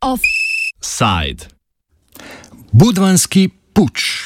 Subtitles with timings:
[0.00, 1.48] Offside.
[2.72, 4.23] Budvanski puč.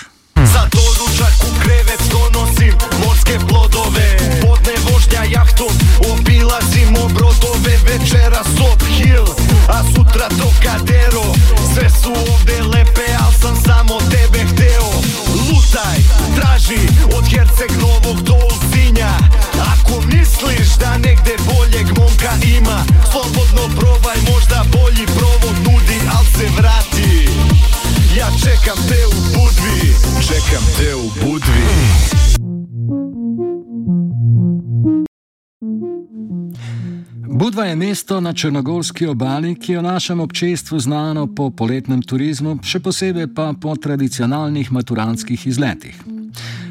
[37.39, 42.56] Budva je mesto na Črnogorski obali, ki je v našem občestvu znano po poletnem turizmu,
[42.67, 45.95] še posebej pa po tradicionalnih maturantskih izletih.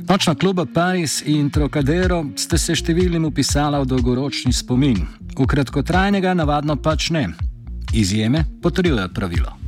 [0.09, 5.07] Nočna kluba Paris in Trocadero ste se številnim upisala v dolgoročni spomin,
[5.39, 7.29] v kratkotrajnega navadno pač ne.
[7.95, 9.66] Izjeme potrjujejo pravilo.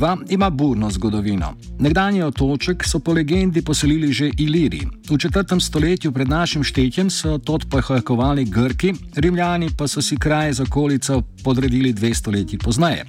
[0.00, 1.54] Budva ima burno zgodovino.
[1.78, 4.80] Nekdanji otoček so po legendi poselili že Iliri.
[5.10, 10.52] V četrtem stoletju pred našim štetjem so tot pohajkovali Grki, Rimljani pa so si kraje
[10.52, 13.04] z okolico podredili dve stoletji pozneje.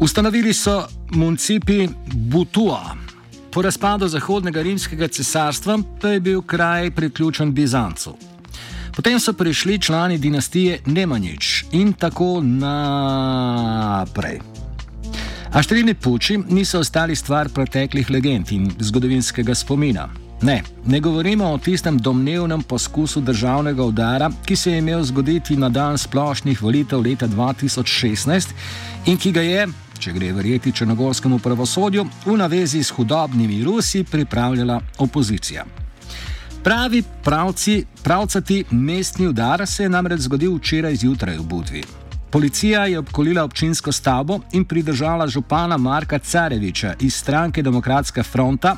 [0.00, 2.96] Ustanovili so municipi Butua.
[3.52, 8.16] Po razpadu Zahodnega rimskega cesarstva pa je bil kraj priključen Bizancu.
[8.96, 14.49] Potem so prišli člani dinastije Nemanjič in tako naprej.
[15.50, 20.04] A številni puči niso ostali stvar preteklih legend in zgodovinskega spomina.
[20.46, 25.68] Ne, ne govorimo o tistem domnevnem poskusu državnega udara, ki se je imel zgoditi na
[25.68, 28.54] dan splošnih volitev leta 2016
[29.10, 29.66] in ki ga je,
[29.98, 35.66] če gre verjeti črnogorskemu pravosodju, v navezi s hudobnimi Rusi pripravljala opozicija.
[36.62, 41.82] Pravi pravci, pravcati mestni udar se je namreč zgodil včeraj zjutraj v Budvi.
[42.30, 48.76] Policija je obkolila občinsko stavbo in pridržala župana Marka Careviča iz stranke Demokratska fronta,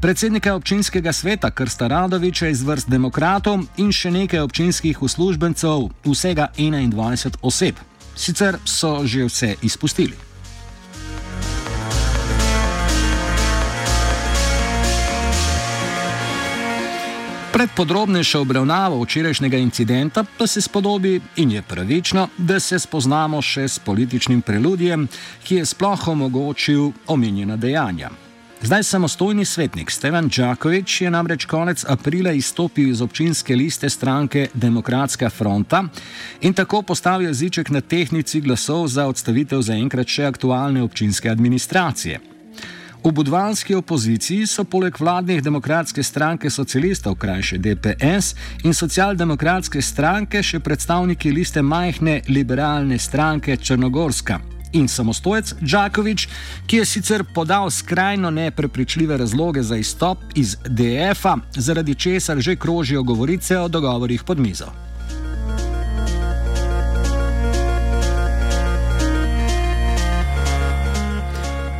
[0.00, 7.38] predsednika občinskega sveta Krsta Radoviča iz vrst demokratov in še nekaj občinskih uslužbencev, vsega 21
[7.42, 7.78] oseb.
[8.16, 10.31] Sicer so že vse izpustili.
[17.52, 23.68] Pred podrobnejšo obravnavo včerajšnjega incidenta pa se spodobi in je pravično, da se spoznamo še
[23.68, 25.04] s političnim preludijem,
[25.44, 28.08] ki je sploh omogočil omenjena dejanja.
[28.62, 35.30] Zdaj samostojni svetnik Stevan Džakovič je namreč konec aprila izstopil iz občinske liste stranke Demokratska
[35.30, 35.84] fronta
[36.40, 42.31] in tako postavil jeziček na tehnici glasov za odstavitev zaenkrat še aktualne občinske administracije.
[43.04, 50.60] V budvanski opoziciji so poleg vladnih demokratske stranke socialistov, krajše DPS, in socialdemokratske stranke še
[50.62, 54.38] predstavniki liste majhne liberalne stranke Črnogorska.
[54.78, 56.28] In samostojec Džakovič,
[56.70, 63.02] ki je sicer podal skrajno neprepričljive razloge za izstop iz DF-a, zaradi česar že krožijo
[63.02, 64.70] govorice o dogovorih pod mizo.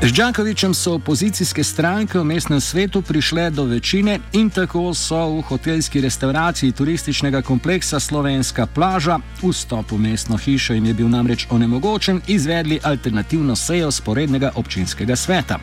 [0.02, 5.42] Z Džakovičem so opozicijske stranke v mestnem svetu prišle do večine in tako so v
[5.42, 12.20] hotelski restauraciji turističnega kompleksa Slovenska plaža, vstop v mestno hišo jim je bil namreč onemogočen,
[12.26, 15.58] izvedli alternativno sejo sporednega občinskega sveta.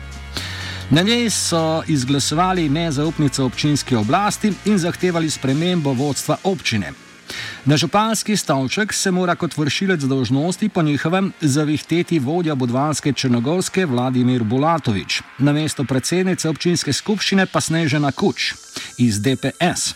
[0.90, 7.09] Na njej so izglasovali nezaupnico občinske oblasti in zahtevali spremembo vodstva občine.
[7.64, 14.44] Na županski stolček se mora kot vršilec dožnosti po njihovem zavihteti vodja budvanske Črnogorske Vladimir
[14.44, 18.54] Bulatovič, na mesto predsednice občinske skupščine pa Snežena Kuč
[18.98, 19.94] iz DPS.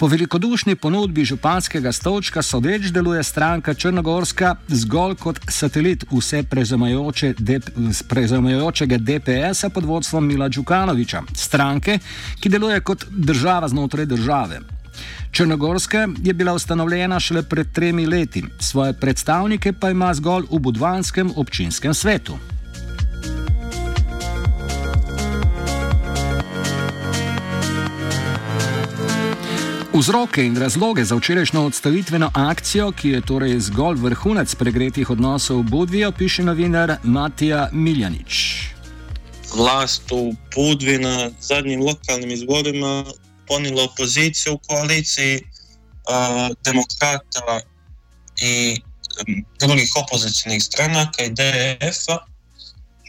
[0.00, 6.40] Po velikodušni ponudbi županskega stolčka sodeč deluje stranka Črnogorska zgolj kot satelit vse
[8.08, 11.98] prezamajočega DPS-a pod vodstvom Mila Djukanoviča, stranke,
[12.40, 14.79] ki deluje kot država znotraj države.
[15.30, 21.32] Črnogorska je bila ustanovljena šele pred tremi leti, svoje predstavnike pa ima zgolj v Budvanskem
[21.36, 22.38] občinskem svetu.
[30.00, 35.70] Vzroke in razloge za včerajšnjo odstavitveno akcijo, ki je torej zgolj vrhunec pregretih odnosov v
[35.70, 38.64] Budvi, piše novinar Matija Miljanič.
[39.56, 43.04] Vlast v Budvi na zadnjim lokalnim izborima
[43.50, 47.60] ponijelo opoziciju u koaliciji uh, demokrata
[48.40, 48.80] i
[49.58, 52.18] drugih opozicijnih stranaka i DF-a,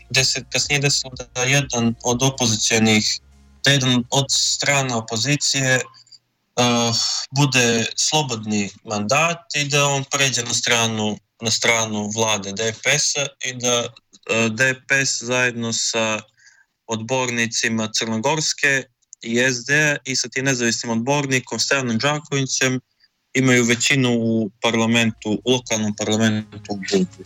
[0.09, 3.19] gde se kasnije desilo da jedan od opozicijenih,
[3.63, 6.95] da jedan od strana opozicije uh,
[7.37, 13.85] bude slobodni mandat i da on pređe na stranu, na stranu vlade DPS-a i da
[13.85, 16.19] uh, DPS zajedno sa
[16.87, 18.83] odbornicima Crnogorske
[19.23, 19.69] i SD
[20.05, 22.79] i sa tim nezavisnim odbornikom Stevanom Đakovićem
[23.33, 27.25] imaju većinu u parlamentu, u lokalnom parlamentu u Budvi.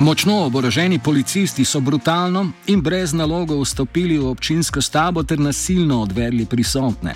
[0.00, 6.46] Močno oboroženi policisti so brutalno in brez nalogo vstopili v občinsko stabo ter nasilno odvedli
[6.46, 7.14] prisotne.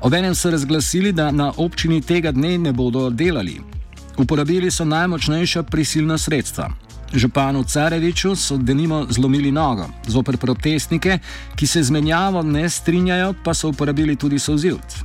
[0.00, 3.60] Obenem so razglasili, da na občini tega dne ne bodo delali.
[4.16, 6.70] Uporabili so najmočnejša prisilna sredstva.
[7.12, 11.18] Županu Careviču so denimo zlomili nogo, zoper protestnike,
[11.56, 14.96] ki se z menjavo ne strinjajo, pa so uporabili tudi sozivc.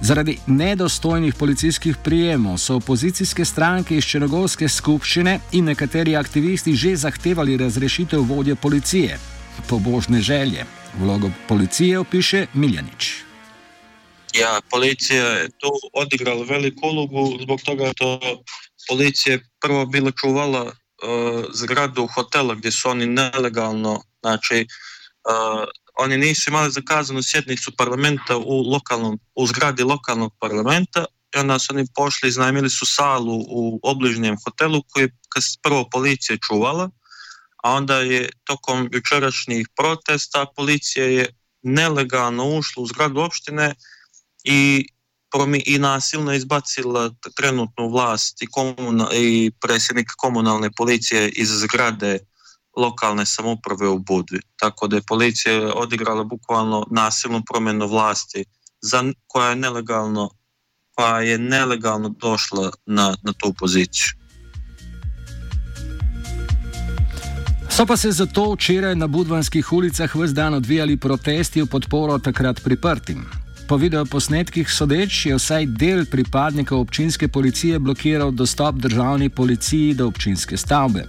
[0.00, 7.56] Zaradi nedostojnih policijskih prijemov so opozicijske stranke iz Črnogorske skupščine in nekateri aktivisti že zahtevali
[7.56, 9.18] razrešitev vodje policije.
[9.68, 10.64] Pobožne želje.
[10.98, 13.14] Vlogo policije opiše Miljanič.
[14.34, 18.20] Ja, policija je tu odigrala veliku ulogu zbog toga što
[18.88, 20.72] policija je prvo bila čuvala
[21.52, 24.66] zgradu hotela gdje su oni nelegalno, znači
[25.30, 25.64] uh,
[25.98, 31.04] oni nisu imali zakazanu sjednicu parlamenta u, lokalnom, u zgradi lokalnog parlamenta
[31.36, 35.16] i onda su oni pošli, iznajmili su salu u obližnjem hotelu koji je
[35.62, 36.90] prvo policija čuvala,
[37.62, 41.26] a onda je tokom jučerašnjih protesta policija je
[41.62, 43.74] nelegalno ušla u zgradu opštine
[44.44, 44.88] i
[45.64, 52.18] i nasilno izbacila trenutnu vlast i, komuna, i predsjednik komunalne policije iz zgrade
[52.76, 54.40] lokalne samouprave u Budvi.
[54.56, 58.44] Tako da je policija odigrala bukvalno nasilnu promjenu vlasti
[58.80, 60.30] za, koja je nelegalno
[60.98, 64.08] koja je nelegalno došla na, na tu poziciju.
[67.70, 72.60] So pa se zato včeraj na budvanskih ulicah vse dan odvijali protesti v podporo takrat
[72.64, 73.47] priprtim.
[73.68, 80.56] Po videoposnetkih sodeč je vsaj del pripadnikov občinske policije blokiral dostop državni policiji do občinske
[80.56, 81.04] stavbe.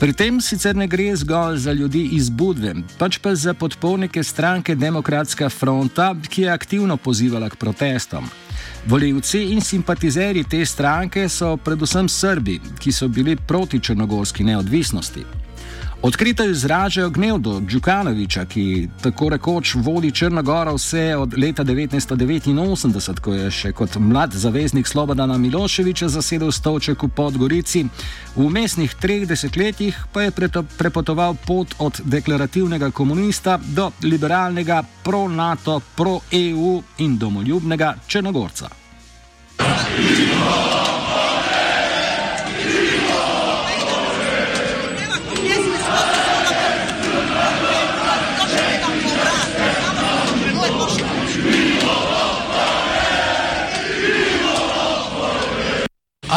[0.00, 4.74] Pri tem sicer ne gre zgolj za ljudi iz Budve, pač pa za podpornike stranke
[4.74, 8.26] Demokratska fronta, ki je aktivno pozivala k protestom.
[8.86, 15.47] Voljivci in simpatizeri te stranke so predvsem Srbi, ki so bili proti črnogorski neodvisnosti.
[16.02, 23.34] Odkrito izražajo gnev do Djukanoviča, ki tako rekoč vodi Črnogoro vse od leta 1989, ko
[23.34, 27.84] je še kot mlad zaveznik Slobodana Miloševiča zasedel stolček v Podgorici.
[28.36, 30.32] V mestnih treh desetletjih pa je
[30.78, 38.68] prepotoval pot od deklarativnega komunista do liberalnega pro-NATO, pro-EU in domoljubnega Črnogorca.
[39.58, 39.64] a
[40.34, 40.37] da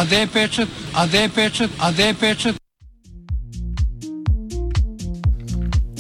[0.04, 2.56] je pečat, a da je pečat, a da je pečat.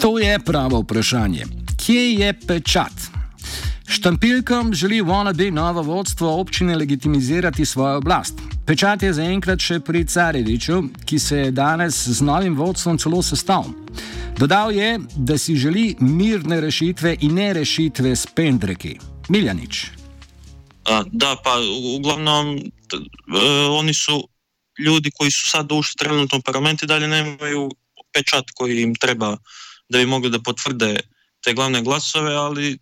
[0.01, 1.45] To je pravo vprašanje.
[1.77, 2.93] Kje je pečat?
[3.87, 8.33] Štampilkom želi Wannabe novo vodstvo občine legitimizirati svojo oblast.
[8.65, 13.65] Pečat je zaenkrat še pri Careviču, ki se je danes z novim vodstvom celo sestal.
[14.37, 18.97] Dodal je, da si želi mirne rešitve in ne rešitve s pendreki.
[19.29, 20.00] Miljanič.
[21.11, 21.59] Da, pa
[21.97, 22.59] uglavnom
[22.93, 24.27] E, oni su
[24.79, 27.69] ljudi koji su sad ušli trenutno u parlament i dalje nemaju
[28.13, 29.37] pečat koji im treba
[29.89, 30.99] da bi mogli da potvrde
[31.43, 32.77] te glavne glasove, ali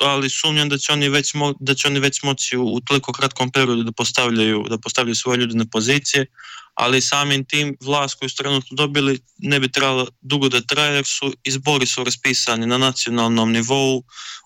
[0.00, 3.12] ali sumnjam da će oni već mo, da će oni već moći u, u toliko
[3.12, 6.26] kratkom periodu da postavljaju da postavljaju svoje ljude na pozicije,
[6.74, 11.04] ali samim tim vlast koju su trenutno dobili ne bi trebala dugo da traje jer
[11.06, 14.02] su izbori su raspisani na nacionalnom nivou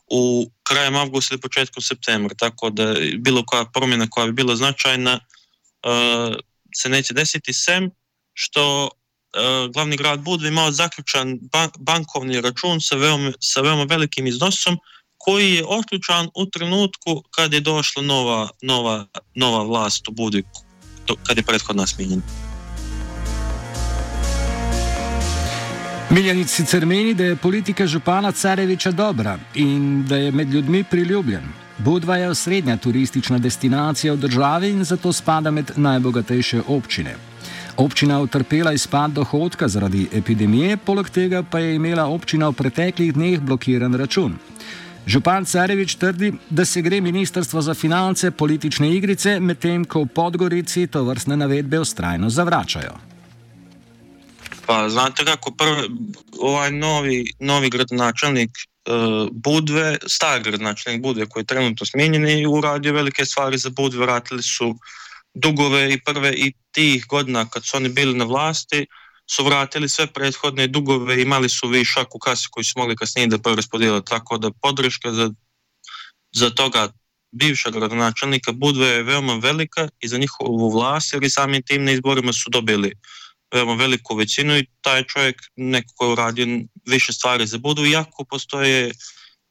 [0.07, 5.21] u krajem avgusta ili početkom septembra, tako da bilo koja promjena koja bi bila značajna
[5.87, 6.37] uh,
[6.77, 7.91] se neće desiti sem
[8.33, 14.27] što uh, glavni grad Budva imao zaključan ban bankovni račun sa veoma, sa veoma velikim
[14.27, 14.79] iznosom
[15.19, 20.43] koji je otključan u trenutku kad je došla nova, nova, nova vlast u Budvi,
[21.27, 22.23] kad je prethodna smijenjena.
[26.11, 31.43] Miljanic sicer meni, da je politika župana Careviča dobra in da je med ljudmi priljubljen.
[31.79, 37.17] Budva je osrednja turistična destinacija v državi in zato spada med najbogatejše občine.
[37.77, 43.13] Občina je utrpela izpad dohodka zaradi epidemije, poleg tega pa je imela občina v preteklih
[43.13, 44.39] dneh blokiran račun.
[45.07, 50.87] Župan Carevič trdi, da se gre Ministrstvo za finance politične igrice, medtem ko v Podgorici
[50.87, 52.97] to vrstne navedbe ustrajno zavračajo.
[54.67, 55.89] Pa znate kako prvi,
[56.41, 62.93] ovaj novi, novi gradonačelnik uh, Budve, star gradonačelnik Budve koji je trenutno smijenjen i uradio
[62.93, 64.75] velike stvari za Budve, vratili su
[65.35, 68.87] dugove i prve i tih godina kad su oni bili na vlasti,
[69.31, 73.39] su vratili sve prethodne dugove, imali su višak u kasi koji su mogli kasnije da
[73.39, 75.31] preraspodijeli, tako da podrška za,
[76.33, 76.93] za toga
[77.33, 81.93] bivšeg gradonačelnika Budve je veoma velika i za njihovu vlast, jer i samim tim na
[81.93, 82.93] izborima su dobili
[83.55, 86.47] veoma veliku većinu i taj čovjek neko ko je uradio
[86.87, 88.93] više stvari za Budvu, iako postoje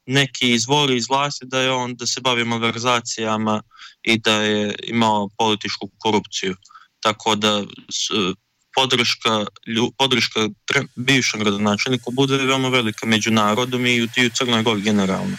[0.06, 3.62] neki izvori iz vlasti da je on da se bavi malverzacijama
[4.02, 6.56] i da je imao političku korupciju.
[7.00, 7.64] Tako da
[8.76, 9.46] podrška,
[9.98, 10.48] podrška
[10.96, 15.36] bivšem gradonačelniku bude veoma velika među narodom i u, i u Crnoj Gori generalno.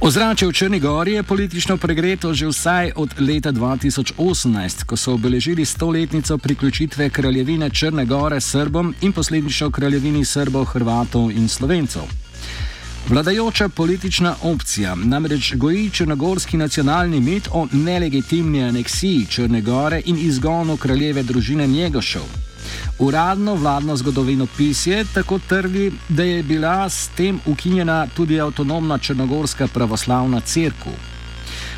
[0.00, 5.64] Ozračje v Črni Gori je politično pregreto že vsaj od leta 2018, ko so obeležili
[5.64, 12.27] stoletnico priključitve kraljevine Črne Gore Srbom in posledično kraljevini Srbov, Hrvatov in Slovencov.
[13.08, 20.76] Vladajoča politična opcija namreč goji črnogorski nacionalni mit o nelegitimni aneksiji Črne Gore in izgonu
[20.76, 22.22] kraljeve družine Njegošov.
[22.98, 29.66] Uradno vladno zgodovino pisje tako trdi, da je bila s tem ukinjena tudi avtonomna črnogorska
[29.66, 31.17] pravoslavna crkva.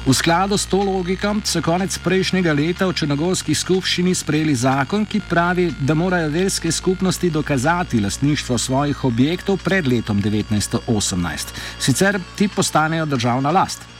[0.06, 5.20] V skladu s to logiko so konec prejšnjega leta v Črnogorski skupščini sprejeli zakon, ki
[5.28, 11.52] pravi, da morajo verske skupnosti dokazati lastništvo svojih objektov pred letom 1918.
[11.78, 13.99] Sicer ti postanejo državna last.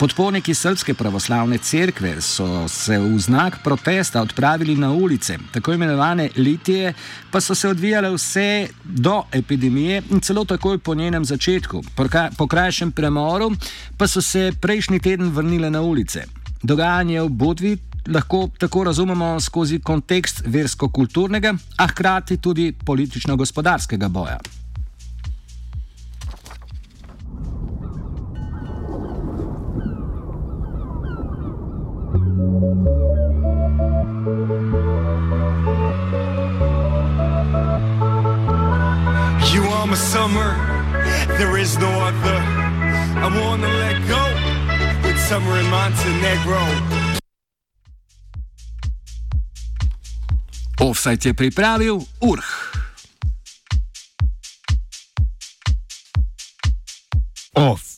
[0.00, 6.94] Podporniki Srpske pravoslavne cerkve so se v znak protesta odpravili na ulice, tako imenovane litije,
[7.30, 11.82] pa so se odvijale vse do epidemije in celo takoj po njenem začetku.
[12.38, 13.50] Po krajšem premoru
[13.96, 16.24] pa so se prejšnji teden vrnile na ulice.
[16.62, 17.76] Dogajanje v Budvi
[18.08, 24.40] lahko tako razumemo skozi kontekst versko-kulturnega, a hkrati tudi politično-gospodarskega boja.
[40.10, 40.56] Summer,
[41.38, 42.38] there is no other.
[43.24, 44.24] I wanna let go
[45.02, 46.62] with summer in Montenegro.
[50.80, 52.44] Offside je pripravil Urh.
[57.54, 57.89] Off.